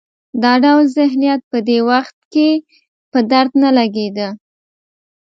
[0.43, 2.49] دا ډول ذهنیت په دې وخت کې
[3.11, 4.27] په درد نه لګېده.